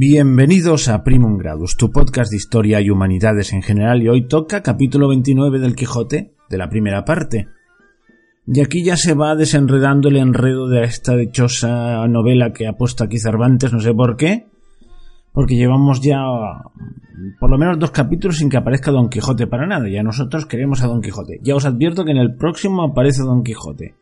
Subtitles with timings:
[0.00, 4.62] Bienvenidos a Primum Gradus, tu podcast de historia y humanidades en general, y hoy toca
[4.62, 7.48] capítulo 29 del Quijote, de la primera parte.
[8.46, 13.02] Y aquí ya se va desenredando el enredo de esta dichosa novela que ha puesto
[13.02, 14.46] aquí Cervantes, no sé por qué,
[15.32, 16.20] porque llevamos ya
[17.40, 20.80] por lo menos dos capítulos sin que aparezca Don Quijote para nada, ya nosotros queremos
[20.84, 21.40] a Don Quijote.
[21.42, 23.96] Ya os advierto que en el próximo aparece Don Quijote.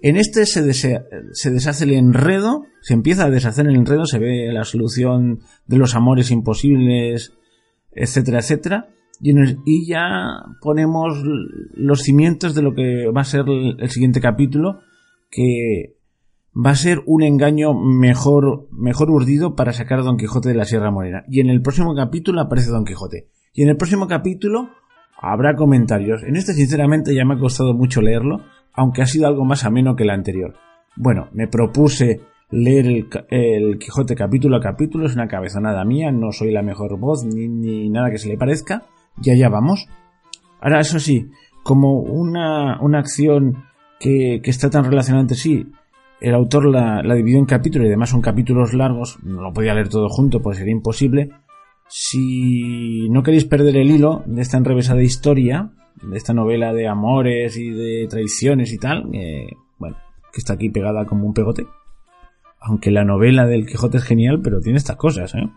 [0.00, 4.64] En este se, deshace el enredo, se empieza a deshacer el enredo, se ve la
[4.64, 7.32] solución de los amores imposibles,
[7.92, 8.88] etcétera, etcétera,
[9.20, 11.18] y, ya ponemos
[11.72, 14.80] los cimientos de lo que va a ser el, siguiente capítulo,
[15.30, 15.96] que
[16.54, 20.66] va a ser un engaño mejor, mejor urdido para sacar a Don Quijote de la
[20.66, 21.24] Sierra Morena.
[21.26, 23.30] Y en el próximo capítulo aparece Don Quijote.
[23.54, 24.68] Y en el próximo capítulo
[25.18, 26.22] habrá comentarios.
[26.22, 28.42] En este sinceramente ya me ha costado mucho leerlo,
[28.74, 30.56] aunque ha sido algo más ameno que el anterior.
[30.96, 32.20] Bueno, me propuse
[32.54, 37.24] leer el, Quijote capítulo a capítulo, es una cabezonada mía, no soy la mejor voz
[37.24, 38.86] ni, nada que se le parezca,
[39.20, 39.88] y allá vamos.
[40.60, 41.30] Ahora, eso sí,
[41.64, 43.64] como una, una acción
[43.98, 45.66] que, que, está tan relacionada entre sí,
[46.20, 49.74] el autor la, la, dividió en capítulos y además son capítulos largos, no lo podía
[49.74, 51.30] leer todo junto, pues sería imposible.
[51.88, 55.70] Si no queréis perder el hilo de esta enrevesada historia,
[56.02, 59.10] de esta novela de amores y de traiciones y tal,
[59.78, 59.96] bueno,
[60.32, 61.66] que está aquí pegada como un pegote.
[62.66, 65.50] Aunque la novela del Quijote es genial, pero tiene estas cosas, ¿eh?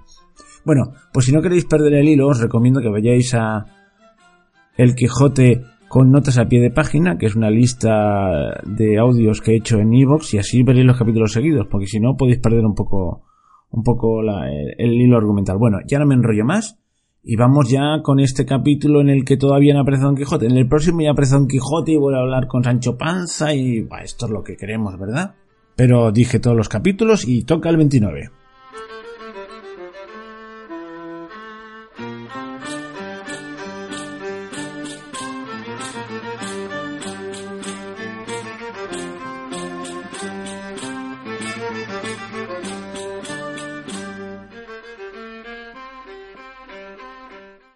[0.66, 3.66] Bueno, pues si no queréis perder el hilo, os recomiendo que vayáis a
[4.76, 9.54] El Quijote con notas a pie de página, que es una lista de audios que
[9.54, 12.66] he hecho en iVoox, y así veréis los capítulos seguidos, porque si no podéis perder
[12.66, 13.24] un poco,
[13.72, 15.58] un poco el hilo argumental.
[15.58, 16.78] Bueno, ya no me enrollo más
[17.24, 20.48] y vamos ya con este capítulo en el que todavía no aparece Don Quijote.
[20.48, 23.88] En el próximo ya aparece Don Quijote y voy a hablar con Sancho Panza y
[24.04, 25.36] esto es lo que queremos, ¿verdad?
[25.77, 28.32] Pero dije todos los capítulos y toca el 29.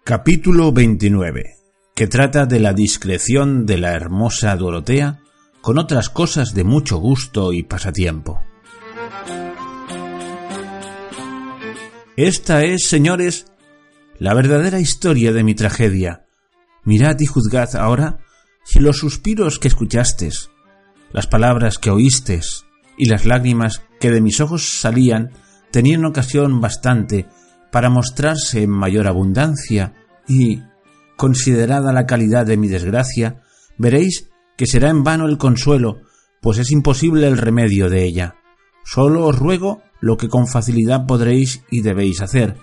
[0.02, 1.54] Capítulo 29,
[1.94, 5.21] que trata de la discreción de la hermosa Dorotea
[5.62, 8.42] con otras cosas de mucho gusto y pasatiempo.
[12.16, 13.46] Esta es, señores,
[14.18, 16.26] la verdadera historia de mi tragedia.
[16.84, 18.18] Mirad y juzgad ahora
[18.64, 20.50] si los suspiros que escuchastes,
[21.12, 22.66] las palabras que oístes
[22.98, 25.30] y las lágrimas que de mis ojos salían
[25.70, 27.26] tenían ocasión bastante
[27.70, 29.94] para mostrarse en mayor abundancia
[30.28, 30.60] y,
[31.16, 33.42] considerada la calidad de mi desgracia,
[33.78, 36.00] veréis que será en vano el consuelo,
[36.40, 38.36] pues es imposible el remedio de ella.
[38.84, 42.56] Solo os ruego lo que con facilidad podréis y debéis hacer,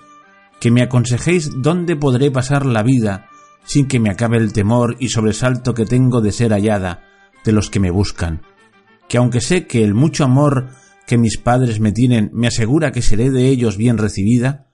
[0.60, 3.30] que me aconsejéis dónde podré pasar la vida
[3.64, 7.04] sin que me acabe el temor y sobresalto que tengo de ser hallada
[7.46, 8.42] de los que me buscan,
[9.08, 10.70] que aunque sé que el mucho amor
[11.08, 14.69] que mis padres me tienen me asegura que seré de ellos bien recibida,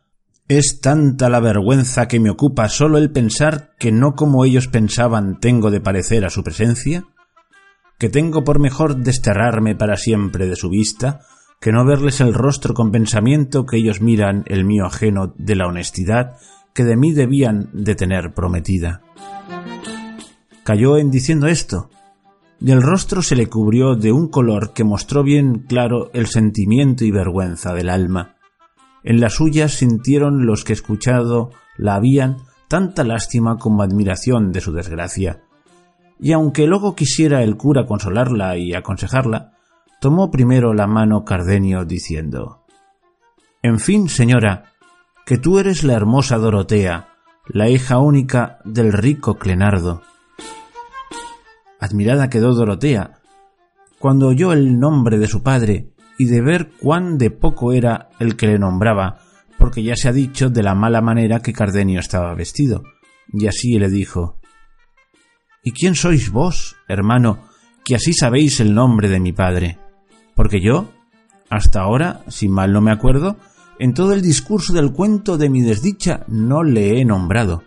[0.47, 5.39] es tanta la vergüenza que me ocupa solo el pensar que no como ellos pensaban
[5.39, 7.05] tengo de parecer a su presencia,
[7.97, 11.21] que tengo por mejor desterrarme para siempre de su vista,
[11.59, 15.67] que no verles el rostro con pensamiento que ellos miran el mío ajeno de la
[15.67, 16.33] honestidad
[16.75, 19.01] que de mí debían de tener prometida.
[20.63, 21.89] Cayó en diciendo esto,
[22.59, 27.05] y el rostro se le cubrió de un color que mostró bien claro el sentimiento
[27.05, 28.34] y vergüenza del alma,
[29.05, 34.73] en las suyas sintieron los que escuchado la habían tanta lástima como admiración de su
[34.73, 35.43] desgracia.
[36.19, 39.53] Y aunque luego quisiera el cura consolarla y aconsejarla,
[40.01, 42.63] tomó primero la mano Cardenio diciendo
[43.61, 44.71] En fin, señora,
[45.25, 47.09] que tú eres la hermosa Dorotea,
[47.47, 50.01] la hija única del rico Clenardo.
[51.79, 53.19] Admirada quedó Dorotea
[53.99, 58.35] cuando oyó el nombre de su padre y de ver cuán de poco era el
[58.35, 59.19] que le nombraba,
[59.57, 62.83] porque ya se ha dicho de la mala manera que Cardenio estaba vestido.
[63.31, 64.39] Y así le dijo
[65.63, 67.39] ¿Y quién sois vos, hermano,
[67.83, 69.79] que así sabéis el nombre de mi padre?
[70.35, 70.91] Porque yo,
[71.49, 73.37] hasta ahora, si mal no me acuerdo,
[73.79, 77.63] en todo el discurso del cuento de mi desdicha no le he nombrado.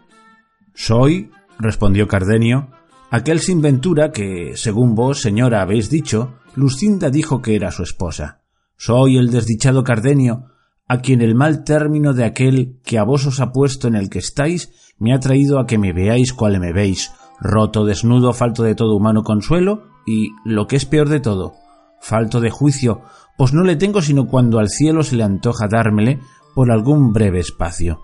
[0.74, 2.70] Soy, respondió Cardenio,
[3.10, 8.37] aquel sin ventura que, según vos, señora, habéis dicho, Lucinda dijo que era su esposa.
[8.80, 10.52] Soy el desdichado Cardenio,
[10.86, 14.08] a quien el mal término de aquel que a vos os ha puesto en el
[14.08, 17.10] que estáis me ha traído a que me veáis cual me veis,
[17.40, 21.54] roto, desnudo, falto de todo humano consuelo y, lo que es peor de todo,
[22.00, 23.02] falto de juicio,
[23.36, 26.20] pues no le tengo sino cuando al cielo se le antoja dármele,
[26.54, 28.02] por algún breve espacio.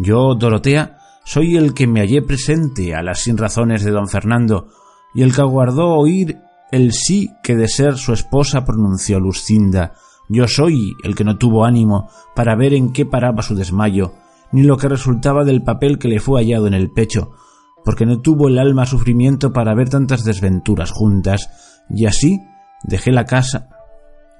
[0.00, 4.66] Yo, Dorotea, soy el que me hallé presente a las sinrazones de don Fernando
[5.14, 6.38] y el que aguardó oír
[6.70, 9.94] el sí que de ser su esposa pronunció Lucinda.
[10.28, 14.14] Yo soy el que no tuvo ánimo para ver en qué paraba su desmayo,
[14.52, 17.32] ni lo que resultaba del papel que le fue hallado en el pecho,
[17.84, 21.48] porque no tuvo el alma sufrimiento para ver tantas desventuras juntas,
[21.88, 22.40] y así
[22.84, 23.68] dejé la casa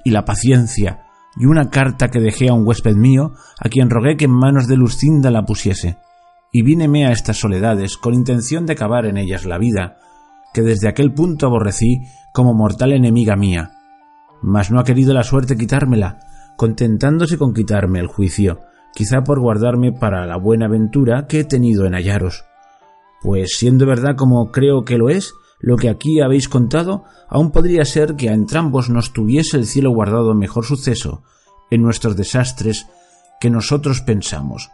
[0.05, 1.06] y la paciencia
[1.37, 4.67] y una carta que dejé a un huésped mío, a quien rogué que en manos
[4.67, 5.97] de Lucinda la pusiese,
[6.53, 9.97] y víneme a estas soledades con intención de acabar en ellas la vida,
[10.53, 13.73] que desde aquel punto aborrecí como mortal enemiga mía.
[14.43, 16.21] Mas no ha querido la suerte quitármela,
[16.56, 18.61] contentándose con quitarme el juicio,
[18.94, 22.44] quizá por guardarme para la buena ventura que he tenido en hallaros.
[23.23, 27.85] Pues siendo verdad como creo que lo es, lo que aquí habéis contado, aún podría
[27.85, 31.23] ser que a entrambos nos tuviese el cielo guardado mejor suceso
[31.71, 32.87] en nuestros desastres
[33.41, 34.71] que nosotros pensamos.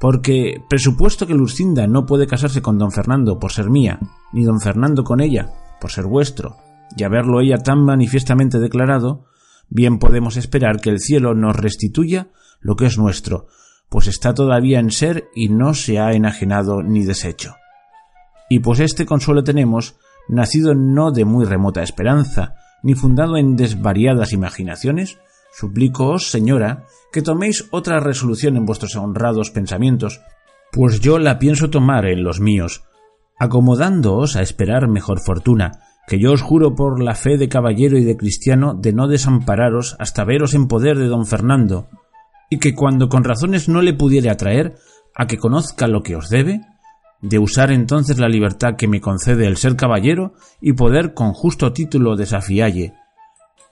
[0.00, 4.00] Porque, presupuesto que Lucinda no puede casarse con don Fernando por ser mía,
[4.32, 6.56] ni don Fernando con ella por ser vuestro,
[6.96, 9.26] y haberlo ella tan manifiestamente declarado,
[9.68, 12.28] bien podemos esperar que el cielo nos restituya
[12.60, 13.46] lo que es nuestro,
[13.88, 17.56] pues está todavía en ser y no se ha enajenado ni deshecho.
[18.48, 19.96] Y pues este consuelo tenemos,
[20.28, 25.18] nacido no de muy remota esperanza, ni fundado en desvariadas imaginaciones,
[25.52, 30.20] suplicoos, señora, que toméis otra resolución en vuestros honrados pensamientos,
[30.72, 32.84] pues yo la pienso tomar en los míos,
[33.38, 35.72] acomodándoos a esperar mejor fortuna,
[36.06, 39.96] que yo os juro por la fe de caballero y de cristiano de no desampararos
[39.98, 41.88] hasta veros en poder de don Fernando,
[42.50, 44.74] y que cuando con razones no le pudiere atraer
[45.14, 46.60] a que conozca lo que os debe,
[47.22, 51.72] de usar entonces la libertad que me concede el ser caballero y poder con justo
[51.72, 52.94] título desafialle,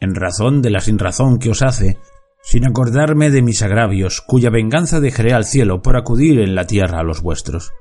[0.00, 1.98] en razón de la sinrazón que os hace,
[2.42, 7.00] sin acordarme de mis agravios, cuya venganza dejaré al cielo por acudir en la tierra
[7.00, 7.72] a los vuestros.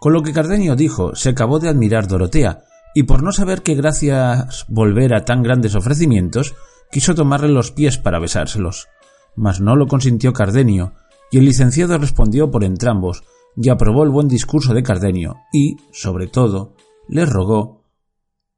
[0.00, 2.60] Con lo que Cardenio dijo, se acabó de admirar Dorotea,
[2.96, 6.54] y por no saber qué gracias volver a tan grandes ofrecimientos,
[6.90, 8.88] quiso tomarle los pies para besárselos.
[9.34, 10.94] Mas no lo consintió Cardenio,
[11.30, 13.22] y el licenciado respondió por entrambos,
[13.54, 16.72] y aprobó el buen discurso de Cardenio, y, sobre todo,
[17.06, 17.84] le rogó,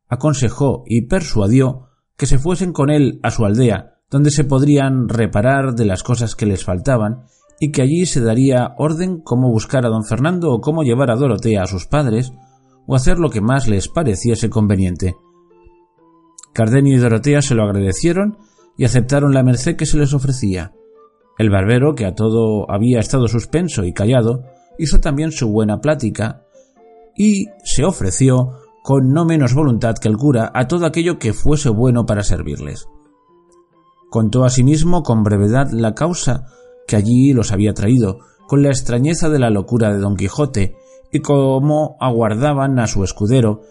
[0.09, 5.75] aconsejó y persuadió que se fuesen con él a su aldea, donde se podrían reparar
[5.75, 7.25] de las cosas que les faltaban,
[7.59, 11.17] y que allí se daría orden cómo buscar a don Fernando o cómo llevar a
[11.17, 12.33] Dorotea a sus padres,
[12.89, 15.15] o hacer lo que más les pareciese conveniente.
[16.55, 18.39] Cardenio y Dorotea se lo agradecieron
[18.77, 20.73] y aceptaron la merced que se les ofrecía.
[21.37, 24.43] El barbero, que a todo había estado suspenso y callado,
[24.79, 26.47] hizo también su buena plática
[27.15, 31.69] y se ofreció con no menos voluntad que el cura a todo aquello que fuese
[31.69, 32.89] bueno para servirles.
[34.09, 36.47] Contó asimismo con brevedad la causa
[36.87, 40.75] que allí los había traído, con la extrañeza de la locura de don Quijote,
[41.13, 43.63] y cómo aguardaban a su escudero,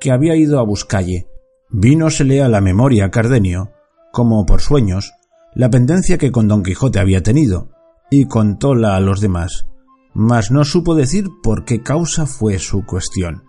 [0.00, 1.28] que había ido a buscalle.
[1.70, 3.72] Vínosele a la memoria Cardenio,
[4.12, 5.12] como por sueños,
[5.54, 7.68] la pendencia que con don Quijote había tenido,
[8.10, 9.66] y contóla a los demás,
[10.12, 13.44] mas no supo decir por qué causa fue su cuestión.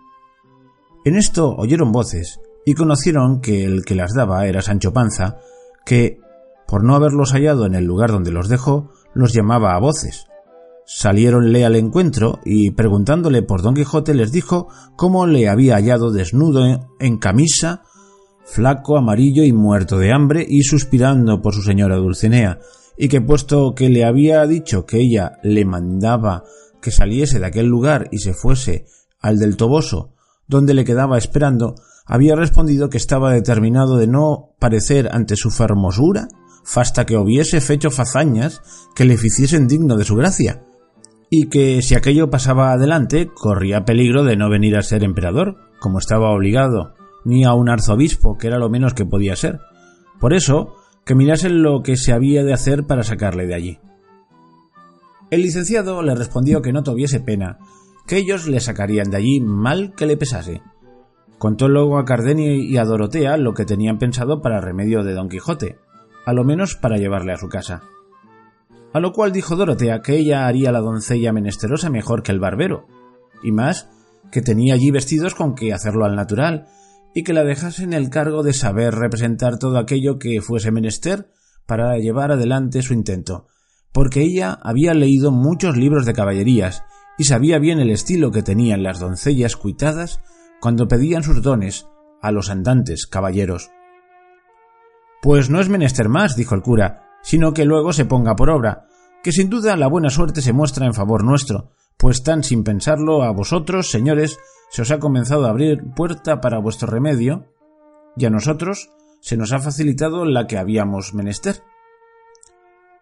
[1.04, 5.38] En esto oyeron voces, y conocieron que el que las daba era Sancho Panza,
[5.84, 6.18] que,
[6.66, 10.26] por no haberlos hallado en el lugar donde los dejó, los llamaba a voces,
[10.88, 16.64] Saliéronle al encuentro y preguntándole por don Quijote les dijo cómo le había hallado desnudo
[17.00, 17.82] en, camisa,
[18.44, 22.60] flaco, amarillo y muerto de hambre y suspirando por su señora Dulcinea,
[22.96, 26.44] y que puesto que le había dicho que ella le mandaba
[26.80, 28.86] que saliese de aquel lugar y se fuese
[29.20, 30.14] al del Toboso,
[30.46, 31.74] donde le quedaba esperando,
[32.06, 36.28] había respondido que estaba determinado de no parecer ante su fermosura,
[36.76, 38.62] hasta que hubiese fecho fazañas
[38.94, 40.62] que le ficiesen digno de su gracia,
[41.30, 45.98] y que si aquello pasaba adelante corría peligro de no venir a ser emperador, como
[45.98, 49.58] estaba obligado, ni a un arzobispo, que era lo menos que podía ser.
[50.20, 53.78] Por eso, que mirasen lo que se había de hacer para sacarle de allí.
[55.30, 57.58] El licenciado le respondió que no tuviese pena,
[58.06, 60.62] que ellos le sacarían de allí mal que le pesase.
[61.38, 65.28] Contó luego a Cardenio y a Dorotea lo que tenían pensado para remedio de Don
[65.28, 65.78] Quijote,
[66.24, 67.82] a lo menos para llevarle a su casa.
[68.92, 72.86] A lo cual dijo Dorotea que ella haría la doncella menesterosa mejor que el barbero,
[73.42, 73.88] y más
[74.30, 76.66] que tenía allí vestidos con que hacerlo al natural,
[77.14, 81.30] y que la dejase en el cargo de saber representar todo aquello que fuese menester
[81.66, 83.46] para llevar adelante su intento,
[83.92, 86.84] porque ella había leído muchos libros de caballerías
[87.18, 90.20] y sabía bien el estilo que tenían las doncellas cuitadas
[90.60, 91.88] cuando pedían sus dones
[92.20, 93.70] a los andantes caballeros.
[95.22, 98.86] Pues no es menester más, dijo el cura, sino que luego se ponga por obra,
[99.24, 103.24] que sin duda la buena suerte se muestra en favor nuestro, pues tan sin pensarlo
[103.24, 104.38] a vosotros, señores,
[104.70, 107.52] se os ha comenzado a abrir puerta para vuestro remedio,
[108.16, 108.90] y a nosotros
[109.20, 111.64] se nos ha facilitado la que habíamos menester.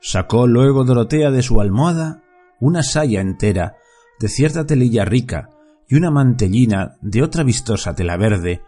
[0.00, 2.22] Sacó luego Dorotea de su almohada
[2.60, 3.76] una saya entera,
[4.18, 5.50] de cierta telilla rica,
[5.86, 8.62] y una mantellina de otra vistosa tela verde,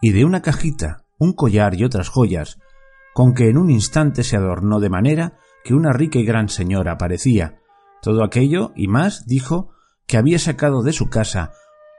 [0.00, 2.60] y de una cajita, un collar y otras joyas,
[3.14, 6.98] con que en un instante se adornó de manera que una rica y gran señora
[6.98, 7.60] parecía.
[8.02, 9.70] Todo aquello y más dijo
[10.06, 11.52] que había sacado de su casa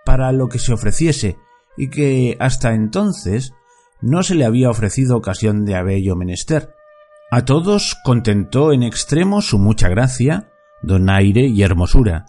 [0.05, 1.37] para lo que se ofreciese
[1.77, 3.53] y que hasta entonces
[4.01, 6.73] no se le había ofrecido ocasión de habello menester.
[7.29, 10.51] A todos contentó en extremo su mucha gracia,
[10.81, 12.25] donaire y hermosura,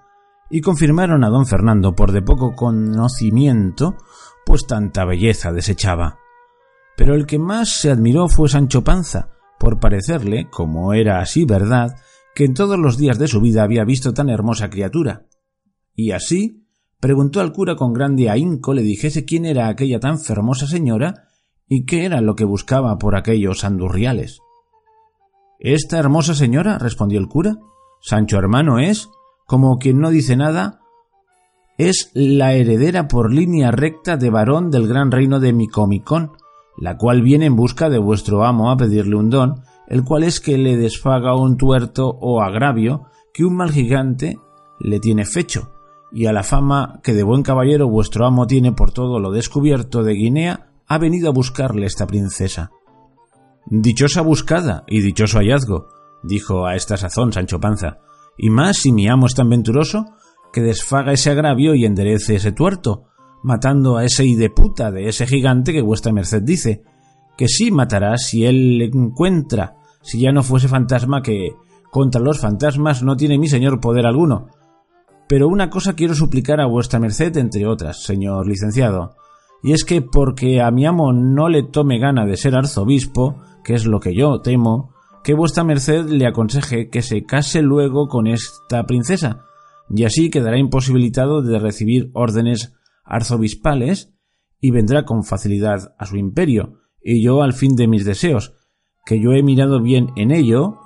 [0.51, 3.97] y confirmaron a don Fernando por de poco conocimiento,
[4.45, 6.19] pues tanta belleza desechaba.
[7.05, 11.97] Pero el que más se admiró fue Sancho Panza, por parecerle, como era así verdad,
[12.33, 15.27] que en todos los días de su vida había visto tan hermosa criatura.
[15.97, 16.65] Y así
[17.01, 21.25] preguntó al cura con grande ahínco le dijese quién era aquella tan fermosa señora
[21.67, 24.39] y qué era lo que buscaba por aquellos andurriales.
[25.59, 27.57] Esta hermosa señora, respondió el cura,
[28.01, 29.09] Sancho hermano es,
[29.45, 30.83] como quien no dice nada,
[31.79, 36.37] es la heredera por línea recta de varón del gran reino de Micomicón,
[36.77, 40.41] la cual viene en busca de vuestro amo a pedirle un don, el cual es
[40.41, 44.39] que le desfaga un tuerto o agravio que un mal gigante
[44.81, 45.73] le tiene fecho,
[46.13, 50.03] y a la fama que de buen caballero vuestro amo tiene por todo lo descubierto
[50.03, 52.71] de Guinea, ha venido a buscarle esta princesa.
[53.67, 55.89] Dichosa buscada y dichoso hallazgo,
[56.23, 57.99] dijo a esta sazón Sancho Panza,
[58.37, 60.07] y más si mi amo es tan venturoso,
[60.53, 63.05] que desfaga ese agravio y enderece ese tuerto,
[63.43, 66.83] matando a ese puta de ese gigante que vuestra merced dice,
[67.37, 71.55] que sí matará si él le encuentra, si ya no fuese fantasma que
[71.91, 74.49] contra los fantasmas no tiene mi señor poder alguno.
[75.29, 79.15] Pero una cosa quiero suplicar a vuestra merced, entre otras, señor licenciado,
[79.63, 83.75] y es que porque a mi amo no le tome gana de ser arzobispo, que
[83.75, 88.27] es lo que yo temo, que vuestra merced le aconseje que se case luego con
[88.27, 89.45] esta princesa,
[89.89, 94.13] y así quedará imposibilitado de recibir órdenes arzobispales
[94.61, 98.55] y vendrá con facilidad a su imperio, y yo al fin de mis deseos,
[99.05, 100.79] que yo he mirado bien en ello,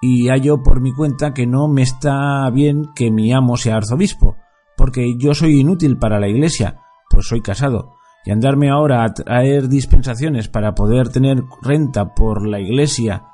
[0.00, 4.36] y hallo por mi cuenta que no me está bien que mi amo sea arzobispo,
[4.76, 6.80] porque yo soy inútil para la iglesia,
[7.10, 7.94] pues soy casado,
[8.24, 13.24] y andarme ahora a traer dispensaciones para poder tener renta por la iglesia,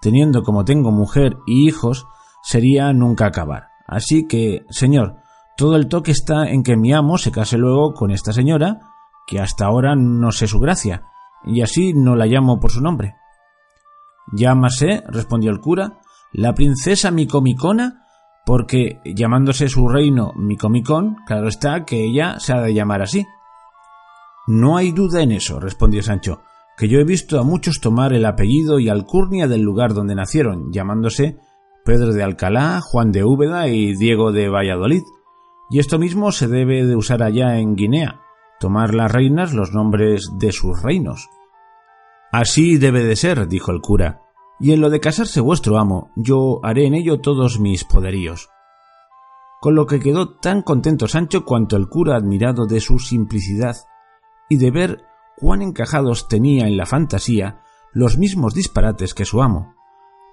[0.00, 2.06] teniendo como tengo mujer y hijos,
[2.42, 3.68] sería nunca acabar.
[3.86, 5.16] Así que, señor,
[5.56, 8.80] todo el toque está en que mi amo se case luego con esta señora,
[9.26, 11.04] que hasta ahora no sé su gracia,
[11.44, 13.14] y así no la llamo por su nombre.
[14.32, 16.00] Llámase, respondió el cura,
[16.32, 18.06] la princesa Micomicona,
[18.44, 23.24] porque llamándose su reino Micomicón, claro está que ella se ha de llamar así.
[24.46, 26.42] No hay duda en eso, respondió Sancho,
[26.76, 30.72] que yo he visto a muchos tomar el apellido y alcurnia del lugar donde nacieron,
[30.72, 31.38] llamándose
[31.84, 35.02] Pedro de Alcalá, Juan de Úbeda y Diego de Valladolid.
[35.74, 38.20] Y esto mismo se debe de usar allá en Guinea,
[38.60, 41.28] tomar las reinas los nombres de sus reinos.
[42.30, 44.20] Así debe de ser, dijo el cura,
[44.60, 48.50] y en lo de casarse vuestro amo, yo haré en ello todos mis poderíos.
[49.60, 53.74] Con lo que quedó tan contento Sancho cuanto el cura admirado de su simplicidad
[54.48, 55.02] y de ver
[55.36, 57.62] cuán encajados tenía en la fantasía
[57.92, 59.74] los mismos disparates que su amo,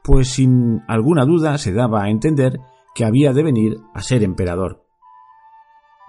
[0.04, 2.60] pues sin alguna duda se daba a entender
[2.94, 4.91] que había de venir a ser emperador.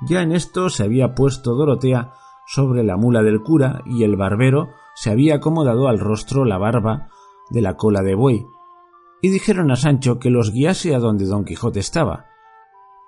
[0.08, 2.12] Ya en esto se había puesto Dorotea
[2.46, 7.08] sobre la mula del cura y el barbero se había acomodado al rostro la barba
[7.50, 8.46] de la cola de buey,
[9.20, 12.26] y dijeron a Sancho que los guiase a donde don Quijote estaba,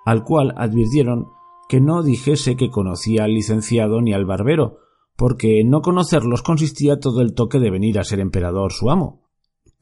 [0.05, 1.31] al cual advirtieron
[1.67, 4.77] que no dijese que conocía al licenciado ni al barbero,
[5.17, 9.24] porque en no conocerlos consistía todo el toque de venir a ser emperador su amo,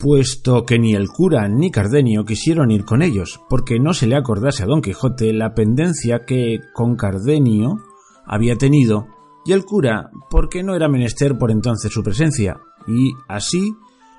[0.03, 4.17] puesto que ni el cura ni Cardenio quisieron ir con ellos, porque no se le
[4.17, 7.77] acordase a don Quijote la pendencia que con Cardenio
[8.25, 9.07] había tenido,
[9.45, 13.75] y el cura porque no era menester por entonces su presencia, y así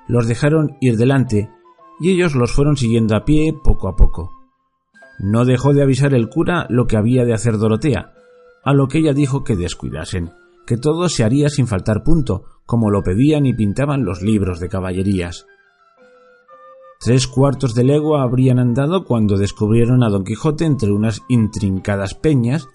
[0.07, 1.51] los dejaron ir delante,
[1.99, 4.31] y ellos los fueron siguiendo a pie poco a poco.
[5.19, 8.11] No dejó de avisar el cura lo que había de hacer Dorotea,
[8.63, 10.31] a lo que ella dijo que descuidasen
[10.65, 14.67] que todo se haría sin faltar punto, como lo pedían y pintaban los libros de
[14.67, 15.45] caballerías.
[17.05, 22.67] Tres cuartos de legua habrían andado cuando descubrieron a don Quijote entre unas intrincadas peñas,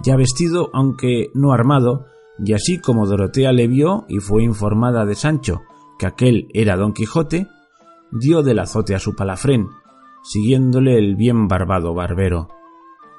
[0.00, 2.06] ya vestido aunque no armado,
[2.42, 5.60] y así como Dorotea le vio y fue informada de Sancho
[5.98, 7.46] que aquel era don Quijote,
[8.10, 9.68] dio del azote a su palafrén,
[10.22, 12.48] siguiéndole el bien barbado barbero.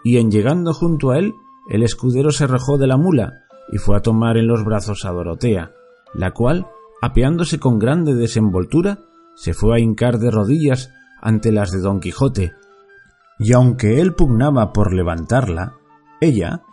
[0.03, 1.35] Y en llegando junto a él,
[1.69, 3.33] el escudero se rejó de la mula
[3.71, 5.73] y fue a tomar en los brazos a Dorotea,
[6.15, 6.65] la cual,
[7.03, 8.97] apeándose con grande desenvoltura,
[9.39, 10.91] se fue a hincar de rodillas
[11.21, 12.53] ante las de don Quijote,
[13.39, 15.75] y aunque él pugnaba por levantarla,
[16.19, 16.63] ella,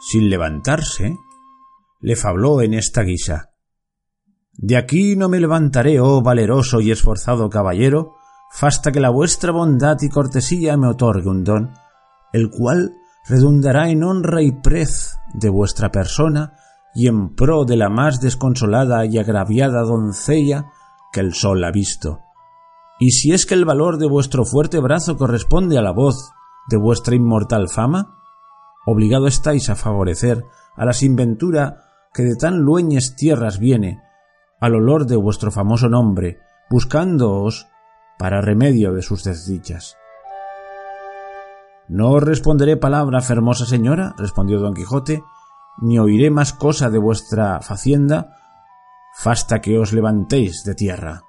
[0.00, 1.16] sin levantarse,
[2.00, 3.50] le fabló en esta guisa.
[4.52, 8.16] De aquí no me levantaré, oh valeroso y esforzado caballero,
[8.52, 11.70] fasta que la vuestra bondad y cortesía me otorgue un don,
[12.34, 12.92] el cual
[13.26, 16.52] redundará en honra y prez de vuestra persona
[16.94, 20.66] y en pro de la más desconsolada y agraviada doncella
[21.12, 22.20] que el sol ha visto.
[22.98, 26.32] Y si es que el valor de vuestro fuerte brazo corresponde a la voz
[26.68, 28.18] de vuestra inmortal fama,
[28.86, 30.44] obligado estáis a favorecer
[30.76, 34.02] a la sinventura que de tan lueñes tierras viene,
[34.60, 37.66] al olor de vuestro famoso nombre, buscándoos
[38.18, 39.96] para remedio de sus desdichas.
[41.88, 45.22] No os responderé palabra, fermosa señora, respondió don Quijote,
[45.80, 48.39] ni oiré más cosa de vuestra facienda,
[49.14, 51.22] fasta que os levantéis de tierra.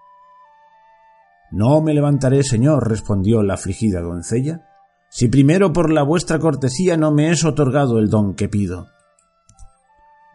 [1.51, 4.67] No me levantaré, señor, respondió la afligida doncella,
[5.09, 8.87] si primero por la vuestra cortesía no me es otorgado el don que pido.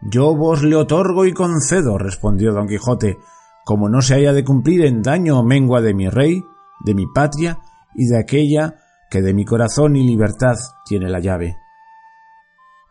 [0.01, 3.17] Yo vos le otorgo y concedo, respondió don Quijote,
[3.65, 6.43] como no se haya de cumplir en daño o mengua de mi rey,
[6.85, 7.57] de mi patria
[7.95, 8.75] y de aquella
[9.09, 11.57] que de mi corazón y libertad tiene la llave.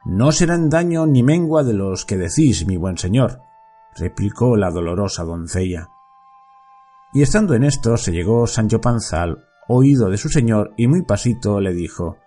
[0.04, 3.40] No será en daño ni mengua de los que decís, mi buen señor,
[3.98, 5.88] replicó la dolorosa doncella.
[7.12, 9.24] Y estando en esto se llegó Sancho Panza
[9.68, 12.18] oído de su señor y muy pasito le dijo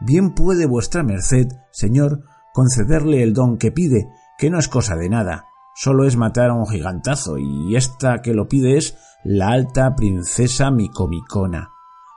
[0.00, 5.08] Bien puede vuestra merced, señor, concederle el don que pide, que no es cosa de
[5.08, 9.94] nada, solo es matar a un gigantazo, y esta que lo pide es la alta
[9.94, 11.70] princesa Micomicona,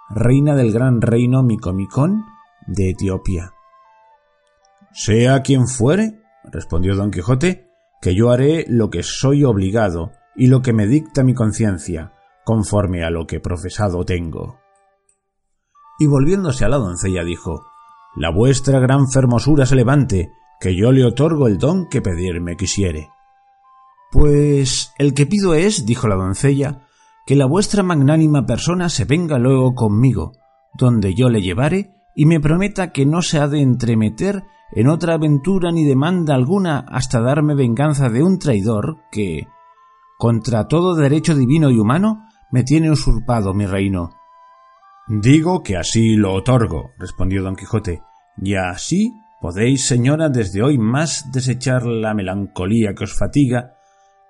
[0.10, 2.26] reina del gran reino Micomicón
[2.66, 3.54] de Etiopía.
[4.92, 7.65] Sea quien fuere, respondió don Quijote,
[8.06, 12.14] que yo haré lo que soy obligado, y lo que me dicta mi conciencia,
[12.46, 14.60] conforme a lo que profesado tengo.
[15.98, 17.64] Y volviéndose a la doncella dijo
[18.16, 23.10] La vuestra gran fermosura se levante, que yo le otorgo el don que pedirme quisiere.
[24.12, 26.86] Pues el que pido es, dijo la doncella,
[27.26, 30.34] que la vuestra magnánima persona se venga luego conmigo,
[30.78, 35.14] donde yo le llevare, y me prometa que no se ha de entremeter en otra
[35.14, 39.48] aventura ni demanda alguna hasta darme venganza de un traidor que,
[40.18, 44.12] contra todo derecho divino y humano, me tiene usurpado mi reino.
[45.08, 48.02] Digo que así lo otorgo, respondió don Quijote,
[48.38, 53.76] y así podéis, señora, desde hoy más desechar la melancolía que os fatiga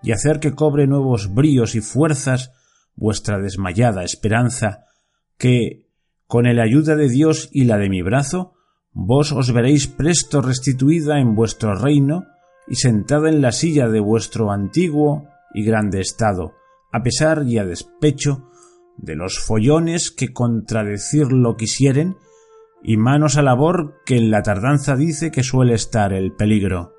[0.04, 2.52] y hacer que cobre nuevos bríos y fuerzas
[2.96, 4.86] vuestra desmayada esperanza,
[5.38, 5.90] que,
[6.28, 8.55] con el ayuda de Dios y la de mi brazo,
[8.96, 12.26] vos os veréis presto restituida en vuestro reino
[12.66, 16.54] y sentada en la silla de vuestro antiguo y grande estado,
[16.92, 18.50] a pesar y a despecho
[18.98, 22.16] de los follones que contradecirlo quisieren,
[22.82, 26.94] y manos a labor que en la tardanza dice que suele estar el peligro.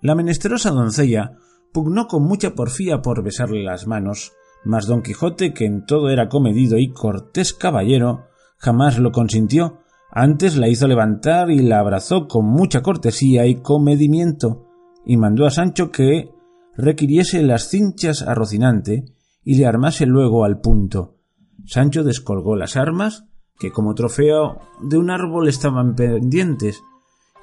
[0.00, 1.36] La menesterosa doncella
[1.72, 4.32] pugnó con mucha porfía por besarle las manos,
[4.64, 9.80] mas don Quijote, que en todo era comedido y cortés caballero, jamás lo consintió,
[10.12, 14.66] antes la hizo levantar y la abrazó con mucha cortesía y comedimiento,
[15.04, 16.30] y mandó a Sancho que
[16.76, 19.04] requiriese las cinchas a Rocinante
[19.44, 21.16] y le armase luego al punto.
[21.64, 23.24] Sancho descolgó las armas,
[23.58, 26.82] que como trofeo de un árbol estaban pendientes,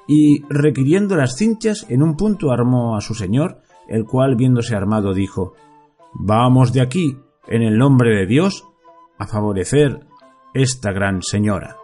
[0.06, 5.14] y requiriendo las cinchas en un punto armó a su señor, el cual viéndose armado
[5.14, 5.54] dijo
[6.14, 8.64] Vamos de aquí, en el nombre de Dios,
[9.18, 10.06] a favorecer
[10.54, 11.76] esta gran señora.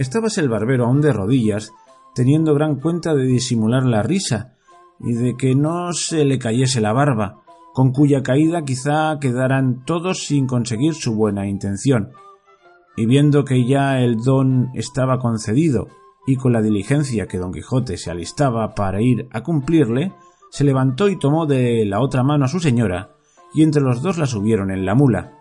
[0.00, 1.74] Estábase el barbero aún de rodillas,
[2.14, 4.54] teniendo gran cuenta de disimular la risa,
[4.98, 7.42] y de que no se le cayese la barba,
[7.74, 12.12] con cuya caída quizá quedaran todos sin conseguir su buena intención.
[12.96, 15.88] Y viendo que ya el don estaba concedido,
[16.26, 20.14] y con la diligencia que don Quijote se alistaba para ir a cumplirle,
[20.50, 23.16] se levantó y tomó de la otra mano a su señora,
[23.52, 25.36] y entre los dos la subieron en la mula.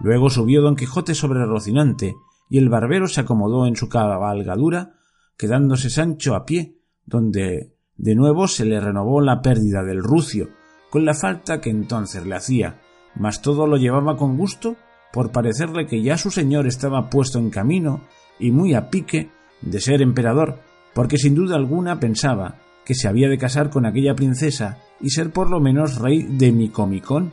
[0.00, 2.14] Luego subió don Quijote sobre Rocinante,
[2.52, 4.92] y el barbero se acomodó en su cabalgadura,
[5.38, 10.50] quedándose Sancho a pie, donde de nuevo se le renovó la pérdida del rucio,
[10.90, 12.78] con la falta que entonces le hacía,
[13.14, 14.76] mas todo lo llevaba con gusto,
[15.14, 18.02] por parecerle que ya su señor estaba puesto en camino
[18.38, 19.30] y muy a pique
[19.62, 20.58] de ser emperador,
[20.92, 25.32] porque sin duda alguna pensaba que se había de casar con aquella princesa y ser
[25.32, 27.32] por lo menos rey de Micomicón,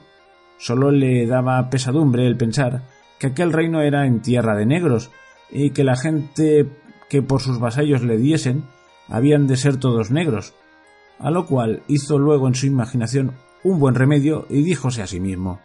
[0.60, 2.84] Solo le daba pesadumbre el pensar
[3.20, 5.12] que aquel reino era en tierra de negros
[5.52, 6.68] y que la gente
[7.10, 8.64] que por sus vasallos le diesen
[9.08, 10.54] habían de ser todos negros,
[11.20, 15.20] a lo cual hizo luego en su imaginación un buen remedio y díjose a sí
[15.20, 15.60] mismo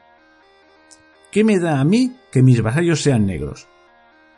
[1.35, 3.67] ¿Qué me da a mí que mis vasallos sean negros?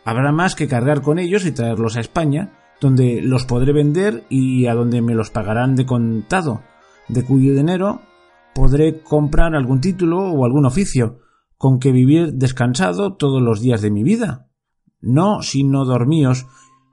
[0.07, 4.67] Habrá más que cargar con ellos y traerlos a España, donde los podré vender y
[4.67, 6.63] a donde me los pagarán de contado,
[7.09, 8.01] de cuyo dinero
[8.55, 11.19] podré comprar algún título o algún oficio,
[11.59, 14.49] con que vivir descansado todos los días de mi vida.
[15.01, 16.47] No, sino dormíos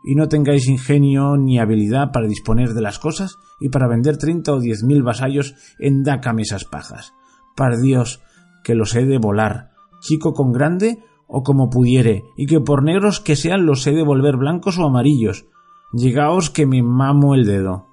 [0.04, 4.54] y no tengáis ingenio ni habilidad para disponer de las cosas y para vender treinta
[4.54, 6.04] o diez mil vasallos en
[6.36, 7.13] mesas pajas.
[7.56, 8.21] Par Dios,
[8.63, 9.71] que los he de volar,
[10.02, 14.04] chico con grande o como pudiere, y que por negros que sean los he de
[14.04, 15.45] volver blancos o amarillos.
[15.93, 17.88] Llegaos que me mamo el dedo.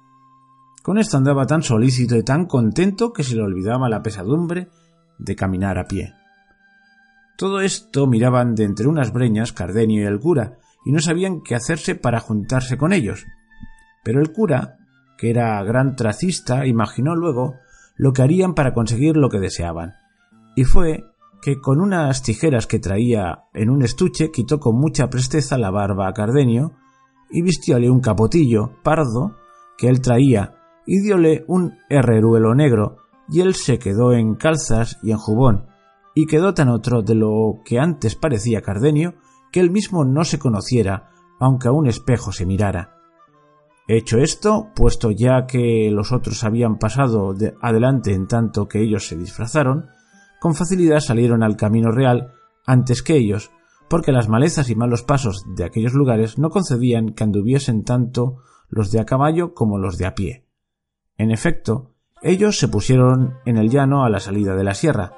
[0.83, 4.69] Con esto andaba tan solícito y tan contento que se le olvidaba la pesadumbre
[5.17, 6.13] de caminar a pie.
[7.41, 11.55] Todo esto miraban de entre unas breñas Cardenio y el cura, y no sabían qué
[11.55, 13.25] hacerse para juntarse con ellos.
[14.03, 14.77] Pero el cura,
[15.17, 17.55] que era gran tracista, imaginó luego
[17.95, 19.95] lo que harían para conseguir lo que deseaban,
[20.55, 21.03] y fue
[21.41, 26.07] que con unas tijeras que traía en un estuche quitó con mucha presteza la barba
[26.07, 26.73] a Cardenio
[27.31, 29.35] y vistióle un capotillo pardo
[29.79, 30.53] que él traía
[30.85, 35.70] y diole un herreruelo negro y él se quedó en calzas y en jubón
[36.13, 39.15] y quedó tan otro de lo que antes parecía Cardenio
[39.51, 42.97] que él mismo no se conociera, aunque a un espejo se mirara.
[43.87, 49.17] Hecho esto, puesto ya que los otros habían pasado adelante en tanto que ellos se
[49.17, 49.87] disfrazaron,
[50.39, 52.31] con facilidad salieron al camino real
[52.65, 53.51] antes que ellos,
[53.89, 58.37] porque las malezas y malos pasos de aquellos lugares no concedían que anduviesen tanto
[58.69, 60.45] los de a caballo como los de a pie.
[61.17, 65.17] En efecto, ellos se pusieron en el llano a la salida de la sierra,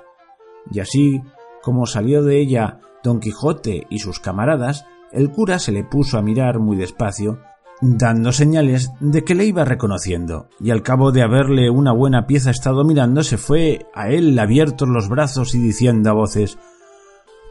[0.71, 1.21] y así
[1.62, 6.21] como salió de ella Don Quijote y sus camaradas, el cura se le puso a
[6.21, 7.39] mirar muy despacio,
[7.82, 12.52] dando señales de que le iba reconociendo, y al cabo de haberle una buena pieza
[12.52, 16.58] estado mirando, se fue a él abiertos los brazos y diciendo a voces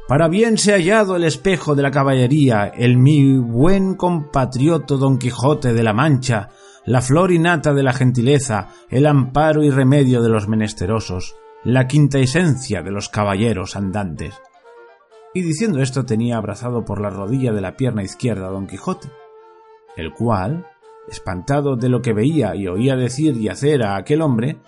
[0.08, 5.18] Para bien se ha hallado el espejo de la caballería, el mi buen compatrioto Don
[5.18, 6.48] Quijote de la Mancha,
[6.84, 11.86] la flor y nata de la gentileza, el amparo y remedio de los menesterosos, la
[11.86, 14.34] quinta esencia de los caballeros andantes.
[15.32, 19.08] Y diciendo esto tenía abrazado por la rodilla de la pierna izquierda a don Quijote,
[19.96, 20.66] el cual,
[21.08, 24.60] espantado de lo que veía y oía decir y hacer a aquel hombre,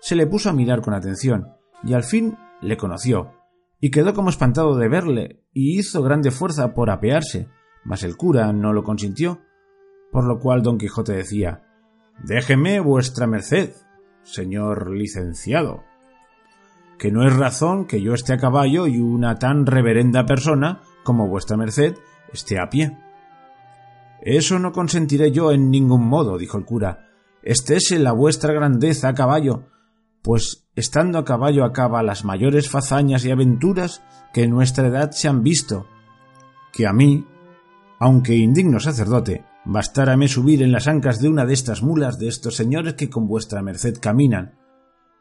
[0.00, 3.32] se le puso a mirar con atención, y al fin le conoció,
[3.80, 7.48] y quedó como espantado de verle, y hizo grande fuerza por apearse,
[7.84, 9.40] mas el cura no lo consintió,
[10.10, 11.62] por lo cual don Quijote decía
[12.22, 13.72] Déjeme vuestra merced,
[14.22, 15.82] señor licenciado,
[17.02, 21.26] que no es razón que yo esté a caballo y una tan reverenda persona como
[21.26, 21.96] vuestra merced
[22.32, 22.96] esté a pie.
[24.20, 27.08] Eso no consentiré yo en ningún modo, dijo el cura.
[27.42, 29.64] Estése la vuestra grandeza a caballo,
[30.22, 35.26] pues estando a caballo acaba las mayores fazañas y aventuras que en nuestra edad se
[35.26, 35.88] han visto,
[36.72, 37.26] que a mí,
[37.98, 42.54] aunque indigno sacerdote, bastárame subir en las ancas de una de estas mulas de estos
[42.54, 44.61] señores que con vuestra merced caminan,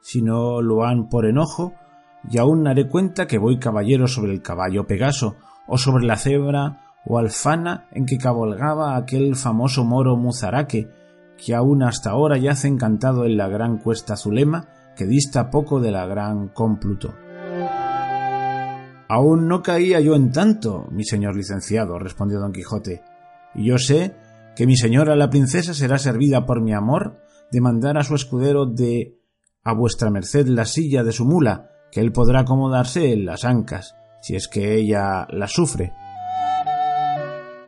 [0.02, 1.74] si no lo han por enojo,
[2.30, 5.36] y aún haré cuenta que voy caballero sobre el caballo Pegaso,
[5.68, 10.90] o sobre la cebra o alfana en que cabalgaba aquel famoso moro Muzaraque,
[11.38, 15.92] que aún hasta ahora yace encantado en la gran cuesta Zulema, que dista poco de
[15.92, 17.14] la gran cómpluto.
[19.08, 23.04] Aún no caía yo en tanto, mi señor licenciado, respondió don Quijote,
[23.56, 24.16] y yo sé
[24.56, 27.18] que mi señora la princesa será servida por mi amor
[27.52, 29.18] de mandar a su escudero de
[29.64, 33.96] a vuestra merced la silla de su mula, que él podrá acomodarse en las ancas,
[34.22, 35.94] si es que ella la sufre.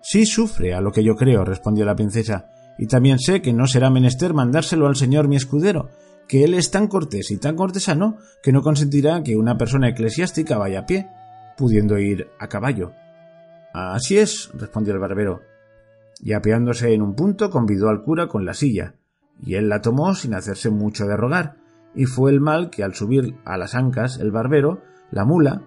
[0.02, 3.68] Sí sufre, a lo que yo creo, respondió la princesa, y también sé que no
[3.68, 5.90] será menester mandárselo al señor mi escudero,
[6.28, 10.58] que él es tan cortés y tan cortesano que no consentirá que una persona eclesiástica
[10.58, 11.10] vaya a pie,
[11.58, 12.94] pudiendo ir a caballo.
[13.74, 15.42] Así es, respondió el barbero,
[16.20, 18.96] y apeándose en un punto convidó al cura con la silla,
[19.42, 21.63] y él la tomó sin hacerse mucho de rogar,
[21.96, 25.62] y fue el mal que al subir a las ancas el barbero, la mula,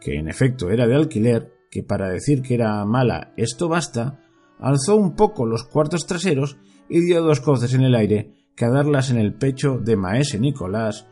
[0.00, 4.20] que en efecto era de alquiler, que para decir que era mala esto basta,
[4.58, 6.58] alzó un poco los cuartos traseros
[6.88, 10.38] y dio dos coces en el aire que a darlas en el pecho de maese
[10.38, 11.06] Nicolás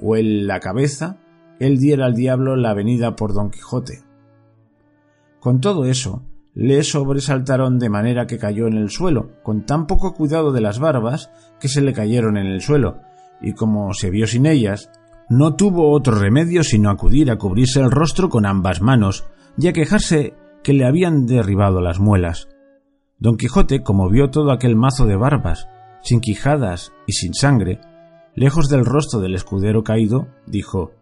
[0.00, 1.18] o en la cabeza,
[1.58, 4.02] él diera al diablo la venida por Don Quijote.
[5.40, 6.22] Con todo eso,
[6.54, 10.78] le sobresaltaron de manera que cayó en el suelo, con tan poco cuidado de las
[10.78, 11.30] barbas
[11.60, 13.00] que se le cayeron en el suelo,
[13.40, 14.90] y como se vio sin ellas,
[15.28, 19.26] no tuvo otro remedio sino acudir a cubrirse el rostro con ambas manos
[19.58, 22.48] y a quejarse que le habían derribado las muelas.
[23.18, 25.68] Don Quijote, como vio todo aquel mazo de barbas,
[26.02, 27.80] sin quijadas y sin sangre,
[28.34, 30.92] lejos del rostro del escudero caído, dijo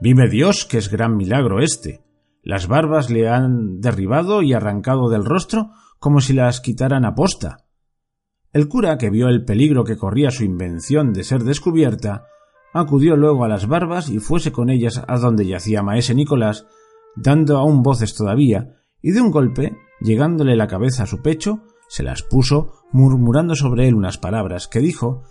[0.00, 2.02] Vive Dios, que es gran milagro este.
[2.42, 7.61] Las barbas le han derribado y arrancado del rostro como si las quitaran a posta.
[8.52, 12.26] El cura, que vio el peligro que corría su invención de ser descubierta,
[12.74, 16.66] acudió luego a las barbas y fuese con ellas a donde yacía maese Nicolás,
[17.16, 22.02] dando aún voces todavía, y de un golpe, llegándole la cabeza a su pecho, se
[22.02, 25.22] las puso, murmurando sobre él unas palabras que dijo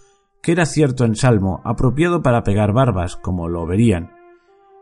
[0.42, 4.12] que era cierto en salmo, apropiado para pegar barbas, como lo verían.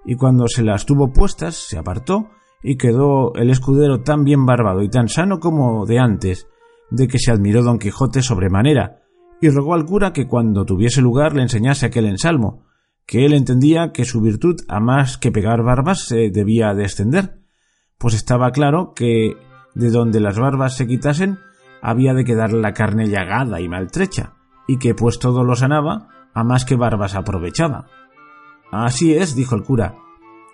[0.06, 2.30] Y cuando se las tuvo puestas, se apartó
[2.64, 6.48] y quedó el escudero tan bien barbado y tan sano como de antes,
[6.92, 9.02] de que se admiró don Quijote sobremanera,
[9.42, 12.66] y rogó al cura que cuando tuviese lugar le enseñase aquel ensalmo,
[13.06, 16.88] que él entendía que su virtud a más que pegar barbas se debía de
[17.98, 19.36] pues estaba claro que
[19.76, 21.40] de donde las barbas se quitasen
[21.82, 24.34] había de quedar la carne llagada y maltrecha,
[24.68, 27.88] y que pues todo lo sanaba, a más que barbas aprovechaba.
[28.72, 29.96] Así es, dijo el cura,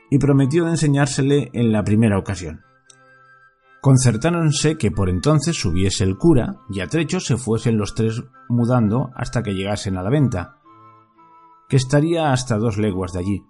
[0.10, 2.65] y prometió de enseñársele en la primera ocasión.
[3.86, 9.12] Concertáronse que por entonces subiese el cura y a trecho se fuesen los tres mudando
[9.16, 10.58] hasta que llegasen a la venta,
[11.70, 13.44] que estaría hasta dos leguas de allí.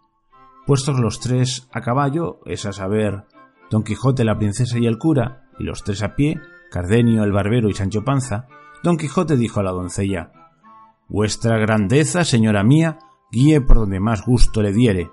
[0.68, 3.24] Puestos los tres a caballo, es a saber,
[3.72, 7.70] Don Quijote, la princesa y el cura, y los tres a pie, Cardenio, el barbero
[7.70, 8.48] y Sancho Panza,
[8.84, 10.34] Don Quijote dijo a la doncella
[11.08, 13.00] Vuestra grandeza, señora mía,
[13.32, 15.12] guíe por donde más gusto le diere.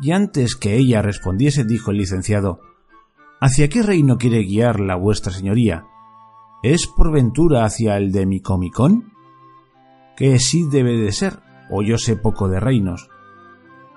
[0.00, 2.60] Y antes que ella respondiese, dijo el licenciado
[3.46, 5.86] ¿Hacia qué reino quiere guiar la vuestra señoría?
[6.62, 9.12] ¿Es por ventura hacia el de Micomicón?
[10.16, 13.10] Que sí debe de ser, o yo sé poco de reinos.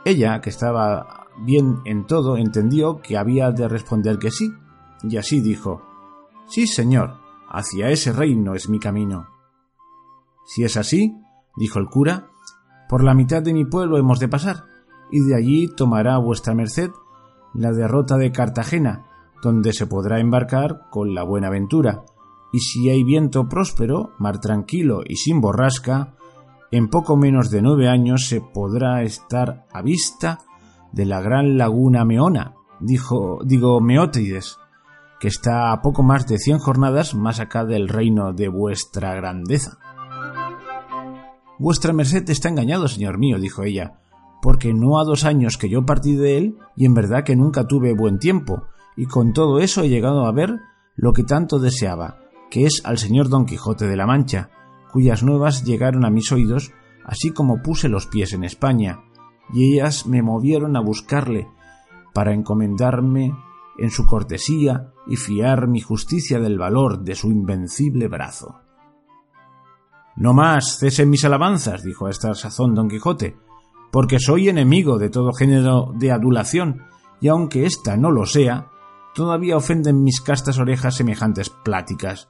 [0.03, 4.51] Ella, que estaba bien en todo, entendió que había de responder que sí,
[5.03, 5.81] y así dijo
[6.49, 9.29] Sí, señor, hacia ese reino es mi camino.
[10.45, 11.15] Si es así,
[11.55, 12.31] dijo el cura,
[12.89, 14.65] por la mitad de mi pueblo hemos de pasar,
[15.09, 16.91] y de allí tomará vuestra merced
[17.53, 19.06] la derrota de Cartagena,
[19.41, 22.03] donde se podrá embarcar con la buena ventura,
[22.51, 26.15] y si hay viento próspero, mar tranquilo y sin borrasca,
[26.71, 30.39] en poco menos de nueve años se podrá estar a vista
[30.91, 34.57] de la gran laguna Meona, dijo, digo Meótrides,
[35.19, 39.77] que está a poco más de cien jornadas más acá del reino de vuestra grandeza.
[41.59, 43.99] Vuestra merced está engañado, señor mío, dijo ella,
[44.41, 47.65] porque no ha dos años que yo partí de él, y en verdad que nunca
[47.65, 48.63] tuve buen tiempo,
[48.97, 50.59] y con todo eso he llegado a ver
[50.95, 52.17] lo que tanto deseaba,
[52.49, 54.49] que es al señor Don Quijote de la Mancha,
[54.91, 56.73] cuyas nuevas llegaron a mis oídos,
[57.05, 59.03] así como puse los pies en España,
[59.53, 61.47] y ellas me movieron a buscarle,
[62.13, 63.35] para encomendarme
[63.77, 68.61] en su cortesía y fiar mi justicia del valor de su invencible brazo.
[70.15, 73.37] No más cesen mis alabanzas, dijo a esta sazón don Quijote,
[73.91, 76.81] porque soy enemigo de todo género de adulación,
[77.21, 78.71] y aunque ésta no lo sea,
[79.17, 82.29] todavía ofenden mis castas orejas semejantes pláticas.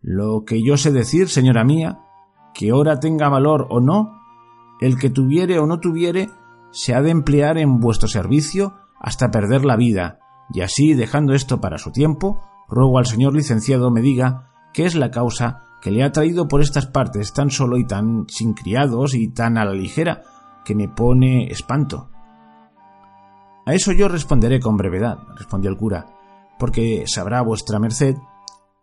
[0.00, 2.04] Lo que yo sé decir, señora mía,
[2.54, 4.20] que ora tenga valor o no,
[4.80, 6.30] el que tuviere o no tuviere,
[6.70, 10.20] se ha de emplear en vuestro servicio hasta perder la vida,
[10.54, 14.94] y así, dejando esto para su tiempo, ruego al señor licenciado me diga qué es
[14.94, 19.16] la causa que le ha traído por estas partes tan solo y tan sin criados
[19.16, 20.22] y tan a la ligera
[20.64, 22.08] que me pone espanto.
[23.66, 26.19] A eso yo responderé con brevedad, respondió el cura,
[26.60, 28.16] porque sabrá vuestra merced,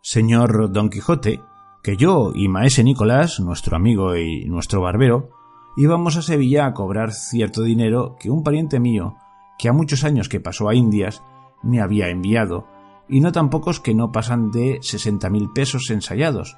[0.01, 1.41] señor Don Quijote,
[1.83, 5.29] que yo y maese Nicolás, nuestro amigo y nuestro barbero,
[5.77, 9.15] íbamos a Sevilla a cobrar cierto dinero que un pariente mío,
[9.57, 11.23] que a muchos años que pasó a Indias,
[11.63, 12.65] me había enviado,
[13.07, 16.57] y no tan pocos que no pasan de sesenta mil pesos ensayados,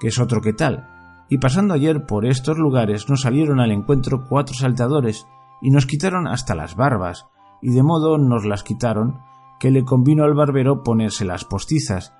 [0.00, 0.88] que es otro que tal,
[1.28, 5.26] y pasando ayer por estos lugares nos salieron al encuentro cuatro saltadores,
[5.60, 7.26] y nos quitaron hasta las barbas,
[7.60, 9.27] y de modo nos las quitaron
[9.58, 12.14] que le convino al barbero ponerse las postizas,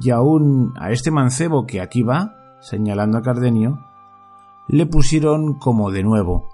[0.00, 3.80] y aun a este mancebo que aquí va, señalando a Cardenio,
[4.68, 6.48] le pusieron como de nuevo.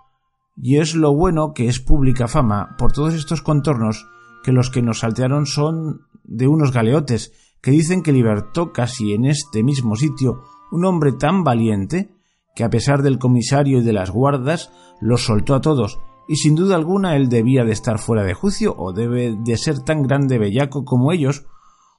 [0.57, 4.09] Y es lo bueno que es pública fama por todos estos contornos
[4.43, 9.27] que los que nos saltearon son de unos galeotes que dicen que libertó casi en
[9.27, 12.15] este mismo sitio un hombre tan valiente
[12.55, 16.55] que a pesar del comisario y de las guardas los soltó a todos y sin
[16.55, 20.39] duda alguna él debía de estar fuera de juicio o debe de ser tan grande
[20.39, 21.47] bellaco como ellos,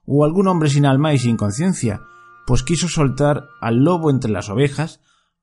[0.06, 2.02] o algún hombre sin alma y sin conciencia,
[2.46, 5.02] pues quiso soltar al lobo entre las ovejas,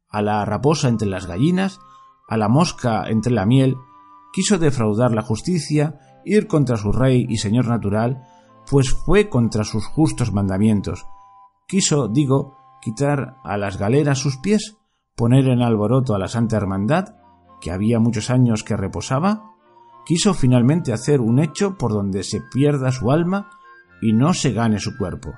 [0.09, 1.81] a la raposa entre las gallinas,
[2.29, 3.77] a la mosca entre la miel,
[4.33, 8.23] quiso defraudar la justicia, ir contra su rey y señor natural,
[8.70, 11.07] pues fue contra sus justos mandamientos.
[11.68, 14.77] Quiso, digo, quitar a las galeras sus pies,
[15.16, 17.16] poner en alboroto a la Santa Hermandad,
[17.64, 19.55] que había muchos años que reposaba,
[20.05, 23.48] quiso finalmente hacer un hecho por donde se pierda su alma
[24.03, 25.33] y no se gane su cuerpo.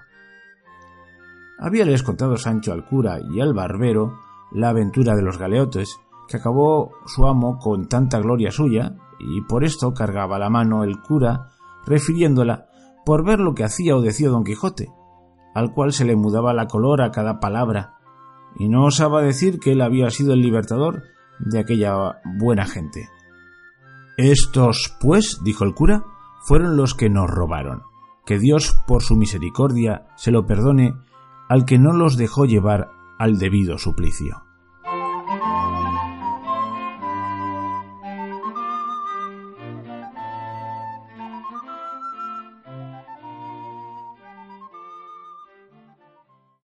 [1.61, 4.19] Habíales contado Sancho al cura y al barbero
[4.51, 9.63] la aventura de los galeotes, que acabó su amo con tanta gloria suya, y por
[9.63, 11.51] esto cargaba la mano el cura,
[11.87, 12.67] refiriéndola
[13.05, 14.89] por ver lo que hacía o decía don Quijote,
[15.55, 17.99] al cual se le mudaba la color a cada palabra,
[18.59, 21.05] y no osaba decir que él había sido el libertador
[21.39, 23.09] de aquella buena gente.
[24.17, 26.05] Estos, pues, dijo el cura,
[26.47, 27.83] fueron los que nos robaron.
[28.25, 30.95] Que Dios, por su misericordia, se lo perdone
[31.49, 34.46] al que no los dejó llevar al debido suplicio.